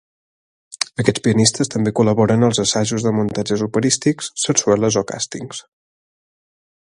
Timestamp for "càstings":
5.13-5.63